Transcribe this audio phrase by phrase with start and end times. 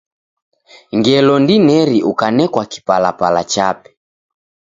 [0.97, 3.89] Ngelo ndineri ukanekwa kipalapala chape.